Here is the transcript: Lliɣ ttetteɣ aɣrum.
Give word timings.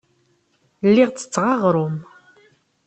Lliɣ 0.87 1.09
ttetteɣ 1.11 1.45
aɣrum. 1.55 1.95